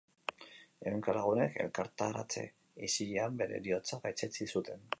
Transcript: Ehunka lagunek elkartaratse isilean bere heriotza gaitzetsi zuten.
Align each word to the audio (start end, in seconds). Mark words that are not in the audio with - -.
Ehunka 0.91 1.13
lagunek 1.17 1.59
elkartaratse 1.65 2.45
isilean 2.89 3.39
bere 3.43 3.57
heriotza 3.61 4.01
gaitzetsi 4.07 4.49
zuten. 4.57 4.87